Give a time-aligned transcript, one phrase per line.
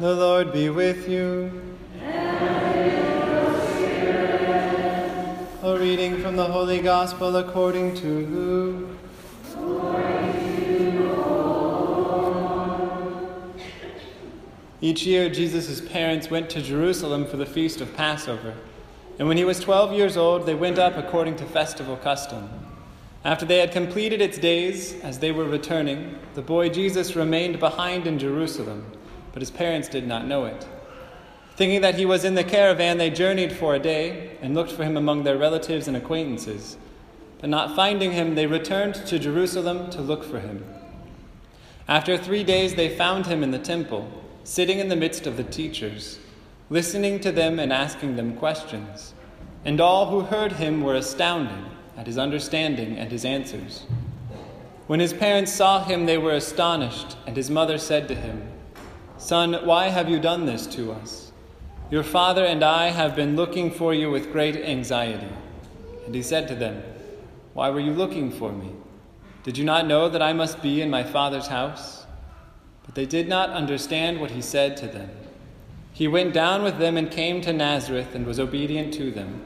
[0.00, 1.52] The Lord be with you.
[2.00, 3.14] And
[5.62, 8.98] a reading from the Holy Gospel according to Luke.
[14.80, 18.54] Each year, Jesus' parents went to Jerusalem for the feast of Passover.
[19.20, 22.48] And when he was 12 years old, they went up according to festival custom.
[23.24, 28.08] After they had completed its days, as they were returning, the boy Jesus remained behind
[28.08, 28.90] in Jerusalem,
[29.34, 30.66] but his parents did not know it.
[31.56, 34.84] Thinking that he was in the caravan, they journeyed for a day and looked for
[34.84, 36.76] him among their relatives and acquaintances.
[37.40, 40.64] But not finding him, they returned to Jerusalem to look for him.
[41.88, 44.08] After three days, they found him in the temple,
[44.44, 46.20] sitting in the midst of the teachers,
[46.70, 49.14] listening to them and asking them questions.
[49.64, 51.64] And all who heard him were astounded
[51.96, 53.84] at his understanding and his answers.
[54.86, 58.53] When his parents saw him, they were astonished, and his mother said to him,
[59.16, 61.32] Son, why have you done this to us?
[61.90, 65.28] Your father and I have been looking for you with great anxiety.
[66.06, 66.82] And he said to them,
[67.52, 68.72] Why were you looking for me?
[69.44, 72.06] Did you not know that I must be in my father's house?
[72.84, 75.10] But they did not understand what he said to them.
[75.92, 79.42] He went down with them and came to Nazareth and was obedient to them.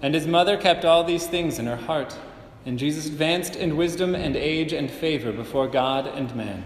[0.00, 2.16] And his mother kept all these things in her heart.
[2.64, 6.64] And Jesus advanced in wisdom and age and favor before God and man.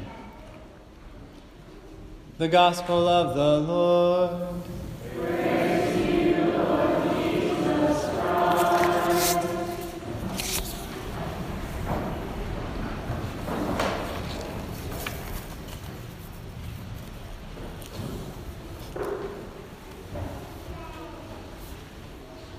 [2.37, 4.63] The Gospel of the Lord.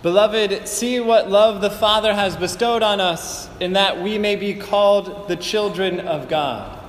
[0.02, 4.54] Beloved, see what love the Father has bestowed on us, in that we may be
[4.54, 6.80] called the children of God.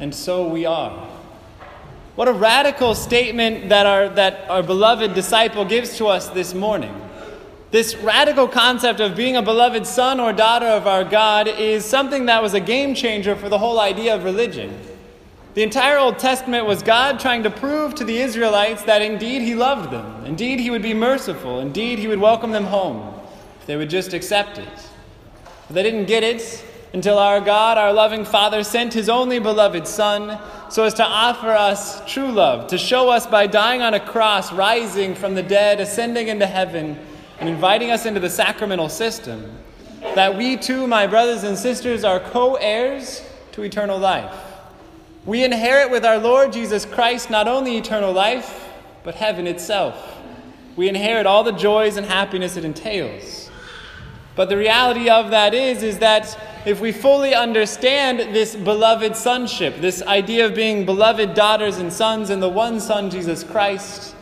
[0.00, 1.13] And so we are.
[2.16, 6.94] What a radical statement that our, that our beloved disciple gives to us this morning.
[7.72, 12.26] This radical concept of being a beloved son or daughter of our God is something
[12.26, 14.78] that was a game changer for the whole idea of religion.
[15.54, 19.56] The entire Old Testament was God trying to prove to the Israelites that indeed He
[19.56, 23.12] loved them, indeed He would be merciful, indeed He would welcome them home
[23.60, 24.88] if they would just accept it.
[25.66, 29.88] But they didn't get it until our God, our loving Father, sent His only beloved
[29.88, 30.40] Son
[30.74, 34.52] so as to offer us true love, to show us by dying on a cross,
[34.52, 36.98] rising from the dead, ascending into heaven,
[37.38, 39.56] and inviting us into the sacramental system,
[40.16, 44.34] that we too, my brothers and sisters, are co heirs to eternal life.
[45.24, 48.68] We inherit with our Lord Jesus Christ not only eternal life,
[49.04, 50.16] but heaven itself.
[50.74, 53.48] We inherit all the joys and happiness it entails.
[54.34, 59.80] But the reality of that is, is that if we fully understand this beloved sonship,
[59.80, 64.14] this idea of being beloved daughters and sons in the one Son, Jesus Christ,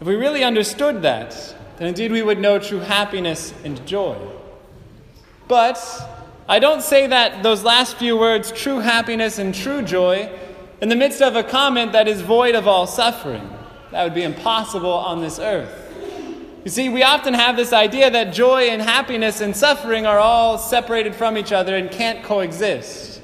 [0.00, 4.16] if we really understood that, then indeed we would know true happiness and joy.
[5.46, 5.78] But
[6.48, 10.30] I don't say that those last few words, true happiness and true joy,
[10.80, 13.50] in the midst of a comment that is void of all suffering.
[13.90, 15.83] That would be impossible on this earth.
[16.64, 20.56] You see, we often have this idea that joy and happiness and suffering are all
[20.56, 23.20] separated from each other and can't coexist.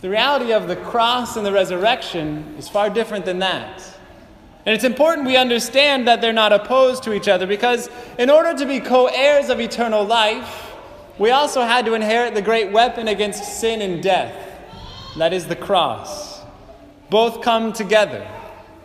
[0.00, 3.82] The reality of the cross and the resurrection is far different than that.
[4.66, 7.88] And it's important we understand that they're not opposed to each other because,
[8.18, 10.72] in order to be co heirs of eternal life,
[11.18, 14.34] we also had to inherit the great weapon against sin and death.
[15.18, 16.42] That is the cross.
[17.10, 18.28] Both come together.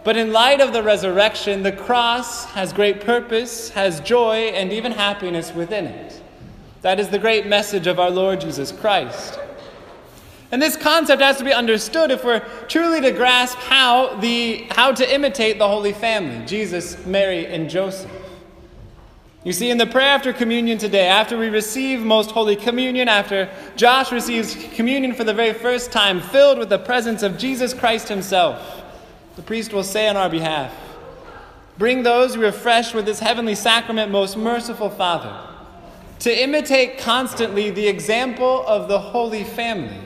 [0.04, 4.92] But in light of the resurrection, the cross has great purpose, has joy, and even
[4.92, 6.22] happiness within it.
[6.82, 9.40] That is the great message of our Lord Jesus Christ.
[10.52, 14.92] And this concept has to be understood if we're truly to grasp how, the, how
[14.92, 18.12] to imitate the Holy Family Jesus, Mary, and Joseph.
[19.44, 23.50] You see, in the prayer after communion today, after we receive Most Holy Communion, after
[23.76, 28.08] Josh receives communion for the very first time, filled with the presence of Jesus Christ
[28.08, 28.81] Himself,
[29.36, 30.74] the priest will say on our behalf,
[31.78, 35.36] Bring those who refreshed with this heavenly sacrament, most merciful Father,
[36.20, 40.02] to imitate constantly the example of the Holy Family,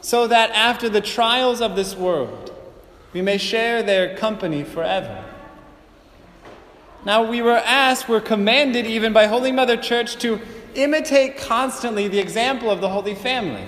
[0.00, 2.54] so that after the trials of this world,
[3.12, 5.24] we may share their company forever.
[7.04, 10.40] Now, we were asked, we're commanded even by Holy Mother Church to
[10.74, 13.64] imitate constantly the example of the Holy Family.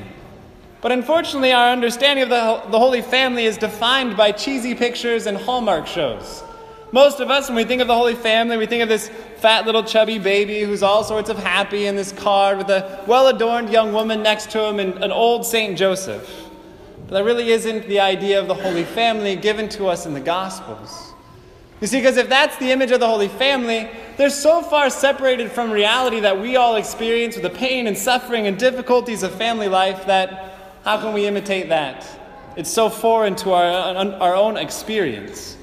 [0.80, 5.36] But unfortunately, our understanding of the, the Holy Family is defined by cheesy pictures and
[5.36, 6.44] Hallmark shows.
[6.92, 9.66] Most of us, when we think of the Holy Family, we think of this fat
[9.66, 13.70] little chubby baby who's all sorts of happy in this card with a well adorned
[13.70, 16.48] young woman next to him and an old Saint Joseph.
[17.06, 20.20] But that really isn't the idea of the Holy Family given to us in the
[20.20, 21.12] Gospels.
[21.80, 25.50] You see, because if that's the image of the Holy Family, they're so far separated
[25.52, 29.68] from reality that we all experience with the pain and suffering and difficulties of family
[29.68, 30.47] life that
[30.88, 32.08] how can we imitate that?
[32.56, 35.54] It's so foreign to our, our own experience.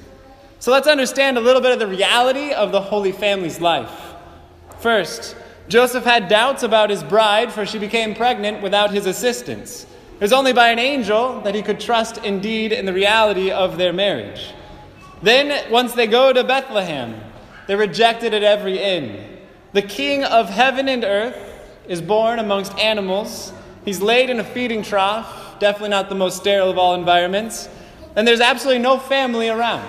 [0.60, 3.90] So let's understand a little bit of the reality of the Holy Family's life.
[4.78, 5.34] First,
[5.66, 9.84] Joseph had doubts about his bride, for she became pregnant without his assistance.
[10.14, 13.78] It was only by an angel that he could trust indeed in the reality of
[13.78, 14.54] their marriage.
[15.22, 17.20] Then, once they go to Bethlehem,
[17.66, 19.38] they're rejected at every inn.
[19.72, 21.36] The king of heaven and earth
[21.88, 23.52] is born amongst animals.
[23.86, 27.70] He's laid in a feeding trough, definitely not the most sterile of all environments.
[28.16, 29.88] And there's absolutely no family around.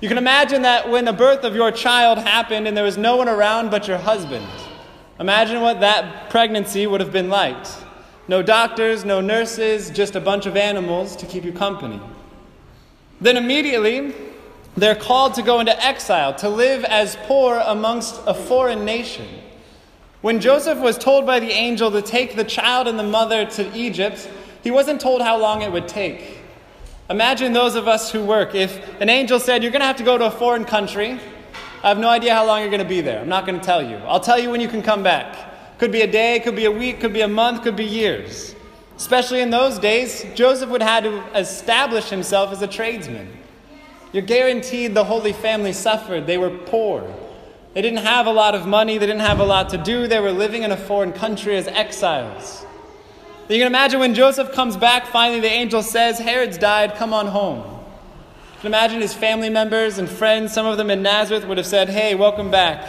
[0.00, 3.16] You can imagine that when the birth of your child happened and there was no
[3.16, 4.46] one around but your husband.
[5.18, 7.66] Imagine what that pregnancy would have been like.
[8.28, 12.00] No doctors, no nurses, just a bunch of animals to keep you company.
[13.20, 14.14] Then immediately,
[14.76, 19.26] they're called to go into exile, to live as poor amongst a foreign nation.
[20.20, 23.74] When Joseph was told by the angel to take the child and the mother to
[23.74, 24.28] Egypt,
[24.62, 26.38] he wasn't told how long it would take.
[27.08, 28.54] Imagine those of us who work.
[28.54, 31.18] If an angel said, You're going to have to go to a foreign country,
[31.82, 33.20] I have no idea how long you're going to be there.
[33.20, 33.96] I'm not going to tell you.
[34.06, 35.78] I'll tell you when you can come back.
[35.78, 38.54] Could be a day, could be a week, could be a month, could be years.
[38.98, 43.32] Especially in those days, Joseph would have to establish himself as a tradesman.
[44.12, 46.26] You're guaranteed the Holy Family suffered.
[46.26, 47.10] They were poor.
[47.72, 50.08] They didn't have a lot of money, they didn't have a lot to do.
[50.08, 52.66] They were living in a foreign country as exiles.
[53.48, 57.26] You can imagine when Joseph comes back, finally the angel says, Herod's died, come on
[57.26, 57.58] home.
[57.58, 61.66] You can imagine his family members and friends, some of them in Nazareth would have
[61.66, 62.86] said, Hey, welcome back.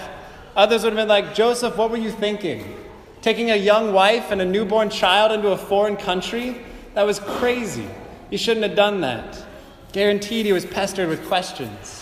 [0.56, 2.76] Others would have been like, Joseph, what were you thinking?
[3.22, 6.66] Taking a young wife and a newborn child into a foreign country?
[6.96, 7.88] That was crazy.
[8.30, 9.44] You shouldn't have done that.
[9.94, 12.01] Guaranteed he was pestered with questions.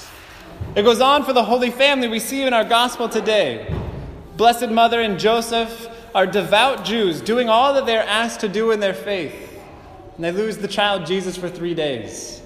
[0.75, 3.75] It goes on for the Holy Family we see in our gospel today.
[4.37, 8.79] Blessed Mother and Joseph are devout Jews doing all that they're asked to do in
[8.79, 9.59] their faith,
[10.15, 12.43] and they lose the child Jesus for three days.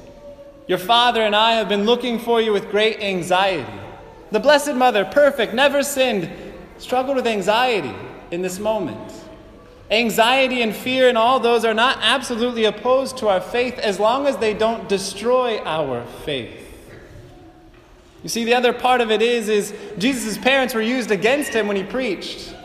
[0.68, 3.70] Your father and I have been looking for you with great anxiety.
[4.32, 6.32] The Blessed Mother, perfect, never sinned,
[6.78, 7.94] struggled with anxiety
[8.32, 9.12] in this moment.
[9.92, 14.28] Anxiety and fear and all those are not absolutely opposed to our faith as long
[14.28, 16.63] as they don't destroy our faith.
[18.24, 21.68] You see, the other part of it is, is Jesus' parents were used against him
[21.68, 22.56] when he preached.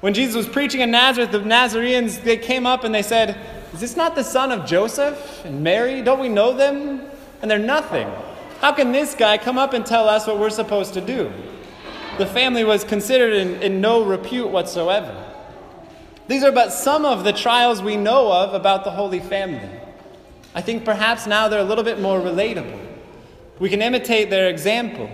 [0.00, 3.38] When Jesus was preaching in Nazareth, the Nazareans, they came up and they said,
[3.72, 6.02] Is this not the son of Joseph and Mary?
[6.02, 7.02] Don't we know them?
[7.40, 8.08] And they're nothing.
[8.60, 11.32] How can this guy come up and tell us what we're supposed to do?
[12.18, 15.24] The family was considered in, in no repute whatsoever.
[16.26, 19.70] These are but some of the trials we know of about the Holy Family.
[20.54, 22.87] I think perhaps now they're a little bit more relatable.
[23.58, 25.10] We can imitate their example.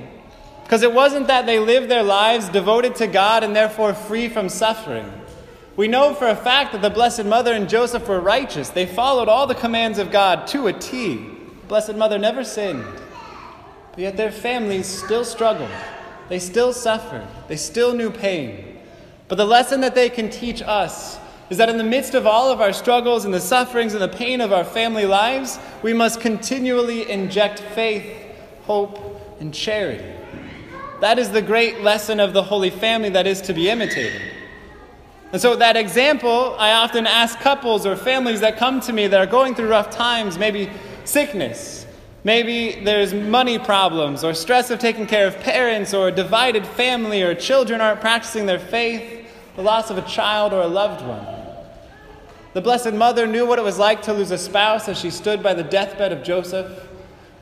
[0.63, 4.49] Because it wasn't that they lived their lives devoted to God and therefore free from
[4.49, 5.13] suffering.
[5.77, 8.71] We know for a fact that the Blessed Mother and Joseph were righteous.
[8.71, 11.17] They followed all the commands of God to a T.
[11.69, 12.85] Blessed Mother never sinned.
[13.91, 15.71] But yet their families still struggled.
[16.29, 17.27] They still suffered.
[17.49, 18.79] They still knew pain.
[19.29, 21.19] But the lesson that they can teach us
[21.51, 24.09] is that in the midst of all of our struggles and the sufferings and the
[24.09, 28.24] pain of our family lives, we must continually inject faith,
[28.67, 30.05] hope, and charity.
[31.01, 34.23] That is the great lesson of the Holy Family that is to be imitated.
[35.33, 39.21] And so, that example, I often ask couples or families that come to me that
[39.21, 40.71] are going through rough times, maybe
[41.05, 41.87] sickness,
[42.23, 47.23] maybe there's money problems, or stress of taking care of parents, or a divided family,
[47.23, 51.27] or children aren't practicing their faith, the loss of a child or a loved one.
[52.55, 55.43] The Blessed Mother knew what it was like to lose a spouse as she stood
[55.43, 56.89] by the deathbed of Joseph.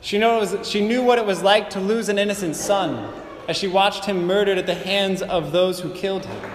[0.03, 3.09] She, knew, she knew what it was like to lose an innocent son
[3.47, 6.51] as she watched him murdered at the hands of those who killed him.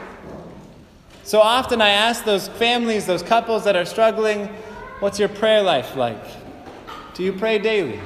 [1.24, 4.48] So often I ask those families, those couples that are struggling,
[5.00, 6.22] what's your prayer life like?
[7.14, 7.98] Do you pray daily?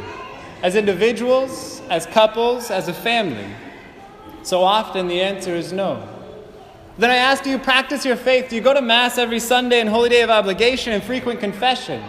[0.63, 3.49] As individuals, as couples, as a family?
[4.45, 6.09] So often the answer is no.
[6.99, 8.49] Then I ask, do you practice your faith?
[8.49, 12.01] Do you go to Mass every Sunday and Holy Day of Obligation and frequent confession?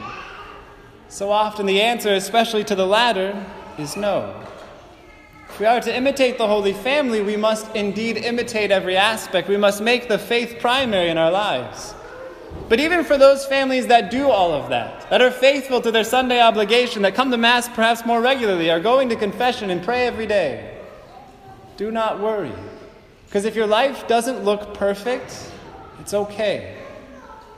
[1.14, 3.46] So often the answer, especially to the latter,
[3.78, 4.34] is no.
[5.48, 9.48] If we are to imitate the Holy Family, we must indeed imitate every aspect.
[9.48, 11.94] We must make the faith primary in our lives.
[12.68, 16.04] But even for those families that do all of that, that are faithful to their
[16.04, 20.08] Sunday obligation, that come to Mass perhaps more regularly, are going to confession and pray
[20.08, 20.80] every day,
[21.78, 22.54] do not worry.
[23.28, 25.52] Because if your life doesn't look perfect,
[26.00, 26.83] it's okay.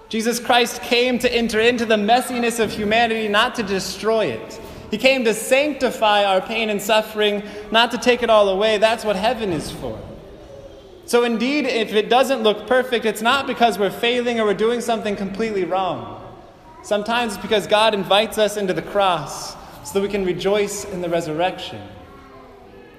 [0.10, 4.62] Jesus Christ came to enter into the messiness of humanity, not to destroy it.
[4.92, 8.78] He came to sanctify our pain and suffering, not to take it all away.
[8.78, 10.00] That's what heaven is for.
[11.08, 14.82] So, indeed, if it doesn't look perfect, it's not because we're failing or we're doing
[14.82, 16.22] something completely wrong.
[16.84, 21.02] Sometimes it's because God invites us into the cross so that we can rejoice in
[21.02, 21.82] the resurrection.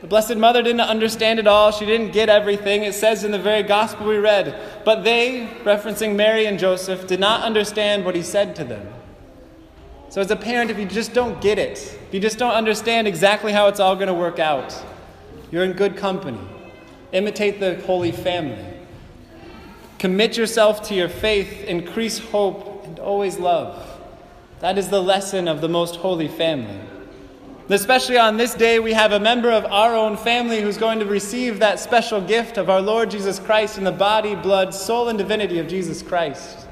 [0.00, 1.72] The Blessed Mother didn't understand it all.
[1.72, 2.82] She didn't get everything.
[2.82, 4.54] It says in the very gospel we read.
[4.84, 8.86] But they, referencing Mary and Joseph, did not understand what he said to them.
[10.10, 13.08] So, as a parent, if you just don't get it, if you just don't understand
[13.08, 14.74] exactly how it's all going to work out,
[15.50, 16.40] you're in good company.
[17.12, 18.74] Imitate the Holy Family.
[19.98, 23.82] Commit yourself to your faith, increase hope, and always love.
[24.60, 26.80] That is the lesson of the most holy family.
[27.68, 31.04] Especially on this day, we have a member of our own family who's going to
[31.04, 35.18] receive that special gift of our Lord Jesus Christ in the body, blood, soul, and
[35.18, 36.68] divinity of Jesus Christ.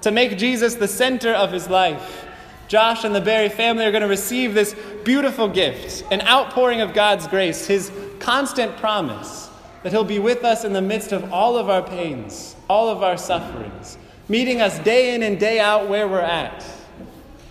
[0.00, 2.26] To make Jesus the center of his life,
[2.66, 6.92] Josh and the Barry family are going to receive this beautiful gift, an outpouring of
[6.92, 9.48] God's grace, his constant promise
[9.84, 13.02] that he'll be with us in the midst of all of our pains, all of
[13.04, 13.96] our sufferings,
[14.28, 16.64] meeting us day in and day out where we're at.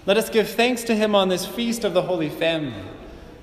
[0.08, 2.84] Let us give thanks to him on this feast of the Holy Family.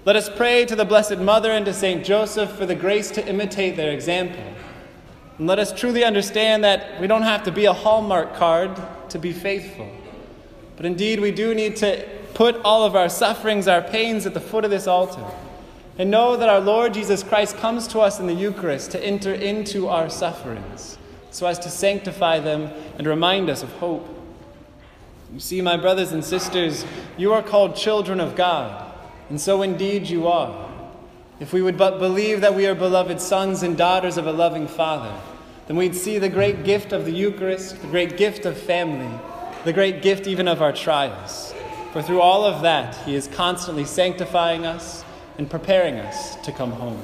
[0.05, 2.05] Let us pray to the Blessed Mother and to St.
[2.05, 4.43] Joseph for the grace to imitate their example.
[5.39, 8.77] And let us truly understand that we don't have to be a Hallmark card
[9.11, 9.89] to be faithful.
[10.77, 14.41] But indeed, we do need to put all of our sufferings, our pains at the
[14.41, 15.25] foot of this altar.
[15.97, 19.33] And know that our Lord Jesus Christ comes to us in the Eucharist to enter
[19.33, 20.99] into our sufferings
[21.31, 24.18] so as to sanctify them and remind us of hope.
[25.33, 26.87] You see, my brothers and sisters,
[27.19, 28.93] you are called children of God,
[29.29, 30.71] and so indeed you are.
[31.39, 34.67] If we would but believe that we are beloved sons and daughters of a loving
[34.67, 35.15] Father,
[35.67, 39.11] then we'd see the great gift of the Eucharist, the great gift of family,
[39.65, 41.53] the great gift even of our trials.
[41.93, 45.05] For through all of that, He is constantly sanctifying us
[45.37, 47.01] and preparing us to come home.